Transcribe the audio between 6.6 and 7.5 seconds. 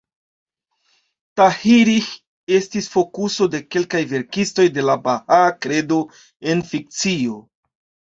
fikcio.